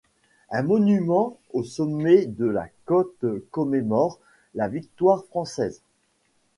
[0.49, 4.19] Un monument au sommet de la côte commémore
[4.55, 5.83] la victoire française.